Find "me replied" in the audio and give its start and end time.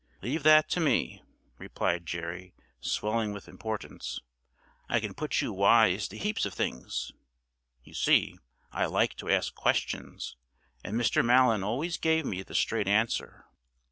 0.79-2.07